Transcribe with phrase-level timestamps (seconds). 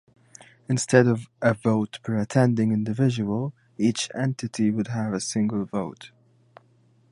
[0.67, 6.09] Instead of a vote per attending individual, each entity would have a single vote.